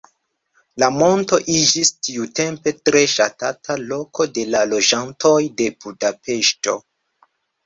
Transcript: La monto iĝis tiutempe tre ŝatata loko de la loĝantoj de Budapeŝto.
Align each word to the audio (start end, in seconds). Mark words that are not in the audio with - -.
La 0.83 0.87
monto 0.93 1.37
iĝis 1.55 1.91
tiutempe 2.07 2.73
tre 2.89 3.01
ŝatata 3.13 3.77
loko 3.93 4.27
de 4.39 4.47
la 4.57 4.63
loĝantoj 4.73 5.35
de 5.61 5.69
Budapeŝto. 5.85 6.77